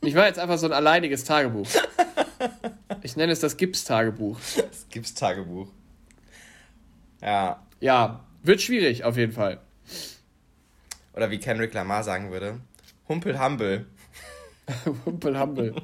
[0.00, 1.66] Ich mache jetzt einfach so ein alleiniges Tagebuch.
[3.02, 4.38] Ich nenne es das Gips-Tagebuch.
[4.56, 5.68] Das Gips-Tagebuch.
[7.22, 7.62] Ja.
[7.80, 9.60] Ja, wird schwierig auf jeden Fall.
[11.14, 12.60] Oder wie Kendrick Lamar sagen würde,
[13.08, 13.86] Humpel Humble.
[15.06, 15.74] Humpel Humble.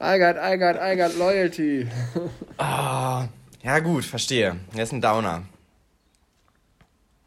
[0.00, 1.86] I got, I got, I got Loyalty.
[2.58, 3.28] Ah,
[3.62, 4.56] ja gut, verstehe.
[4.74, 5.44] Er ist ein Downer.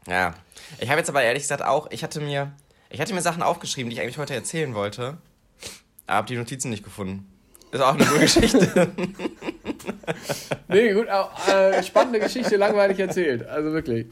[0.06, 0.34] Ja.
[0.78, 2.52] Ich habe jetzt aber ehrlich gesagt auch, ich hatte mir,
[2.90, 5.18] ich hatte mir Sachen aufgeschrieben, die ich eigentlich heute erzählen wollte,
[6.06, 7.30] aber habe die Notizen nicht gefunden.
[7.72, 8.92] Ist auch eine gute Geschichte.
[10.68, 13.46] nee, gut, auch, äh, spannende Geschichte, langweilig erzählt.
[13.46, 14.06] Also wirklich.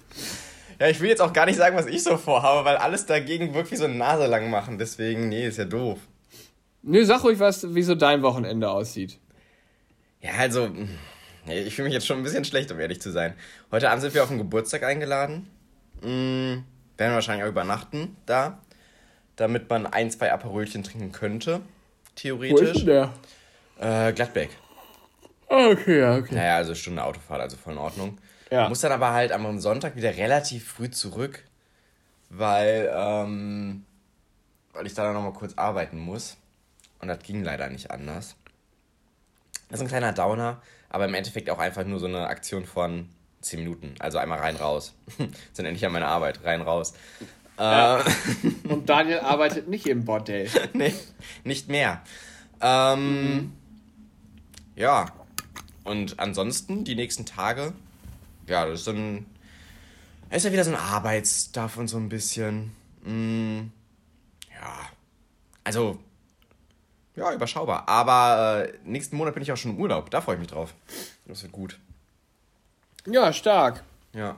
[0.80, 3.54] Ja, ich will jetzt auch gar nicht sagen, was ich so vorhabe, weil alles dagegen
[3.54, 4.78] wirkt wie so eine Nase lang machen.
[4.78, 5.98] Deswegen, nee, ist ja doof.
[6.82, 9.18] Nö, sag ruhig was, wie so dein Wochenende aussieht.
[10.20, 10.70] Ja, also,
[11.46, 13.34] ich fühle mich jetzt schon ein bisschen schlecht, um ehrlich zu sein.
[13.70, 15.48] Heute Abend sind wir auf den Geburtstag eingeladen.
[16.02, 16.64] Mhm,
[16.96, 18.58] werden wahrscheinlich auch übernachten da,
[19.36, 21.60] damit man ein, zwei Aperolchen trinken könnte,
[22.14, 22.60] theoretisch.
[22.60, 23.10] Wo ist denn
[23.78, 24.08] der?
[24.08, 24.50] Äh, Gladbeck.
[25.46, 26.34] Okay, ja, okay.
[26.34, 28.18] Naja, also Stunde Autofahrt, also voll in Ordnung.
[28.50, 28.68] Ja.
[28.68, 31.44] Muss dann aber halt am Sonntag wieder relativ früh zurück,
[32.30, 33.84] weil, ähm,
[34.72, 36.36] weil ich da noch mal kurz arbeiten muss.
[37.00, 38.36] Und das ging leider nicht anders.
[39.68, 43.08] Das ist ein kleiner Downer, aber im Endeffekt auch einfach nur so eine Aktion von
[43.40, 43.94] 10 Minuten.
[43.98, 44.94] Also einmal rein, raus.
[45.52, 46.94] Sind endlich an meine Arbeit, rein, raus.
[47.58, 48.00] Ja.
[48.00, 48.04] Äh,
[48.68, 50.48] Und Daniel arbeitet nicht im Bordell.
[50.72, 50.94] nee,
[51.44, 52.02] nicht mehr.
[52.60, 53.52] Ähm, mhm.
[54.76, 55.06] Ja.
[55.84, 57.74] Und ansonsten, die nächsten Tage,
[58.46, 59.26] ja, das ist dann.
[60.30, 62.72] Ist ja wieder so ein Arbeitsstuff und so ein bisschen.
[63.04, 63.70] Mm,
[64.52, 64.88] ja.
[65.62, 65.98] Also,
[67.16, 67.88] ja, überschaubar.
[67.88, 70.10] Aber äh, nächsten Monat bin ich auch schon im Urlaub.
[70.10, 70.74] Da freue ich mich drauf.
[71.26, 71.78] Das wird gut.
[73.06, 73.84] Ja, stark.
[74.12, 74.36] Ja.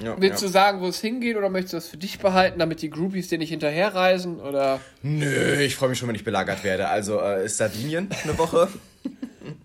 [0.00, 0.46] ja Willst ja.
[0.46, 3.28] du sagen, wo es hingeht oder möchtest du das für dich behalten, damit die Groupies
[3.28, 4.40] dir nicht hinterherreisen?
[4.40, 4.80] Oder?
[5.02, 6.88] Nö, ich freue mich schon, wenn ich belagert werde.
[6.88, 8.68] Also äh, ist Sardinien eine Woche.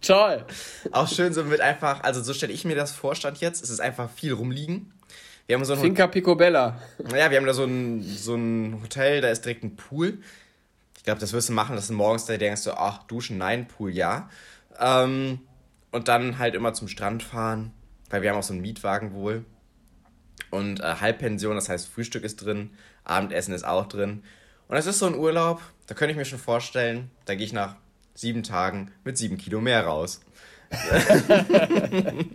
[0.02, 0.46] Toll.
[0.92, 3.64] Auch schön so mit einfach, also so stelle ich mir das vor, stand jetzt.
[3.64, 4.94] Es ist einfach viel rumliegen.
[5.48, 6.80] Wir haben so ein Finca Picobella.
[7.04, 10.20] Naja, wir haben da so ein, so ein Hotel, da ist direkt ein Pool.
[10.98, 13.68] Ich glaube, das wirst du machen, dass du morgens da denkst, so, ach, duschen, nein,
[13.68, 14.30] Pool, ja.
[14.80, 15.42] Ähm,
[15.92, 17.74] und dann halt immer zum Strand fahren,
[18.10, 19.44] weil wir haben auch so einen Mietwagen wohl.
[20.50, 22.70] Und äh, Halbpension, das heißt, Frühstück ist drin,
[23.04, 24.24] Abendessen ist auch drin.
[24.70, 27.54] Und es ist so ein Urlaub, da könnte ich mir schon vorstellen, da gehe ich
[27.54, 27.76] nach
[28.13, 30.21] sieben Tagen mit sieben Kilo mehr raus.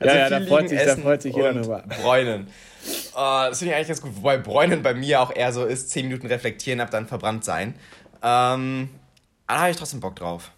[0.00, 1.84] Also ja, ja, da freut, sich, da freut sich jeder drüber.
[2.00, 2.46] Bräunen.
[3.12, 4.16] Uh, das finde ich eigentlich ganz gut.
[4.16, 7.74] Wobei Bräunen bei mir auch eher so ist, 10 Minuten reflektieren, ab dann verbrannt sein.
[8.22, 8.90] Ähm,
[9.46, 10.52] aber da habe ich trotzdem Bock drauf.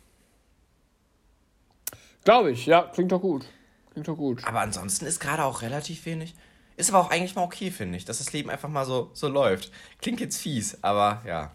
[2.25, 3.47] Glaube ich, ja, klingt doch gut.
[3.93, 4.45] Klingt doch gut.
[4.45, 6.35] Aber ansonsten ist gerade auch relativ wenig.
[6.77, 9.29] Ist aber auch eigentlich mal okay, finde ich, dass das Leben einfach mal so, so
[9.29, 9.71] läuft.
[10.01, 11.53] Klingt jetzt fies, aber ja.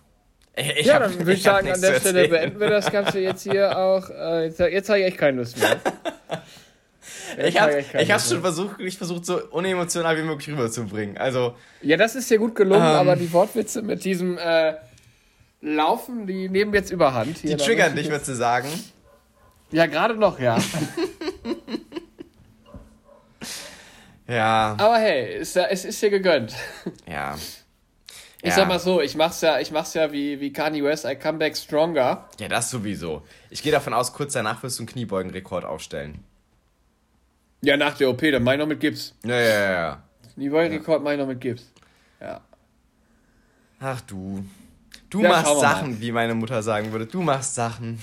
[0.57, 3.19] Ich ja, hab, dann würde ich, ich sagen, an der Stelle beenden wir das Ganze
[3.19, 4.09] jetzt hier auch.
[4.09, 5.77] Äh, jetzt jetzt habe ich echt keine Lust mehr.
[7.45, 11.17] ich habe ich hab's schon versucht, ich versucht, so unemotional wie möglich rüberzubringen.
[11.17, 11.55] Also.
[11.81, 14.75] Ja, das ist ja gut gelungen, ähm, aber die Wortwitze mit diesem äh,
[15.61, 17.39] Laufen, die nehmen jetzt überhand.
[17.39, 18.69] Hier, die triggern dich, würdest du sagen?
[19.71, 20.57] Ja, gerade noch, ja.
[24.27, 24.75] ja.
[24.77, 26.53] Aber hey, es, es ist dir gegönnt.
[27.09, 27.35] Ja.
[28.45, 28.57] Ich ja.
[28.57, 31.39] sag mal so, ich mach's ja, ich mach's ja wie, wie Kanye West, I come
[31.39, 32.29] back stronger.
[32.39, 33.23] Ja, das sowieso.
[33.49, 36.23] Ich gehe davon aus, kurz danach wirst du einen Kniebeugenrekord aufstellen.
[37.61, 39.15] Ja, nach der OP, dann mach ich noch mit Gips.
[39.23, 40.03] Ja, ja, ja.
[40.35, 41.03] Kniebeugenrekord ja.
[41.03, 41.71] mach ich noch mit Gips.
[42.21, 42.41] Ja.
[43.79, 44.45] Ach du.
[45.09, 46.01] Du ja, machst Sachen, mal.
[46.01, 47.07] wie meine Mutter sagen würde.
[47.07, 47.99] Du machst Sachen.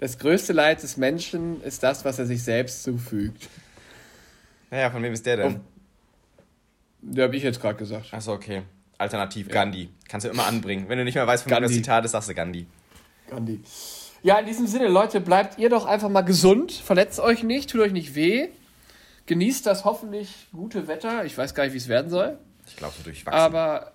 [0.00, 3.48] Das größte Leid des Menschen ist das, was er sich selbst zufügt.
[4.72, 5.56] Naja, von wem ist der denn?
[5.56, 5.60] Oh.
[7.02, 8.12] Der habe ich jetzt gerade gesagt.
[8.12, 8.64] Achso, okay.
[8.98, 9.54] Alternativ ja.
[9.54, 9.90] Gandhi.
[10.08, 10.88] Kannst du immer anbringen.
[10.88, 12.66] Wenn du nicht mehr weißt, von wem das Zitat ist, sagst du Gandhi.
[13.28, 13.60] Gandhi.
[14.22, 16.72] Ja, in diesem Sinne, Leute, bleibt ihr doch einfach mal gesund.
[16.72, 18.48] Verletzt euch nicht, tut euch nicht weh.
[19.26, 21.24] Genießt das hoffentlich gute Wetter.
[21.24, 22.38] Ich weiß gar nicht, wie es werden soll.
[22.66, 23.38] Ich glaube, so durchwachsen.
[23.38, 23.92] Aber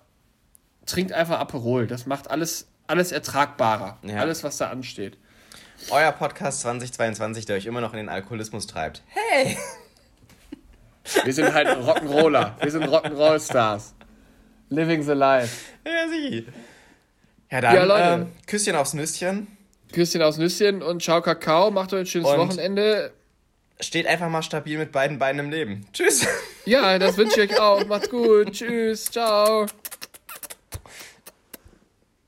[0.86, 1.86] trinkt einfach Aperol.
[1.86, 3.98] Das macht alles, alles ertragbarer.
[4.02, 4.18] Ja.
[4.18, 5.18] Alles, was da ansteht.
[5.90, 9.02] Euer Podcast 2022, der euch immer noch in den Alkoholismus treibt.
[9.08, 9.56] Hey!
[11.24, 12.52] Wir sind halt Rock'n'Roller.
[12.60, 13.94] Wir sind Rock'n'Roll-Stars.
[14.72, 15.70] Living the life.
[15.86, 16.46] Ja, sie.
[17.50, 18.22] Ja, dann ja, Leute.
[18.22, 19.46] Ähm, Küsschen aufs Nüsschen.
[19.92, 21.70] Küsschen aufs Nüsschen und ciao Kakao.
[21.70, 23.12] Macht euch ein schönes und Wochenende.
[23.80, 25.86] Steht einfach mal stabil mit beiden Beinen im Leben.
[25.92, 26.26] Tschüss.
[26.64, 27.84] Ja, das wünsche ich euch auch.
[27.86, 28.52] Macht's gut.
[28.52, 29.04] Tschüss.
[29.06, 29.66] Ciao.